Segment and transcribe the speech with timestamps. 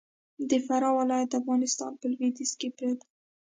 [0.49, 3.09] د فراه ولايت د افغانستان په لویدیځ کی پروت دې.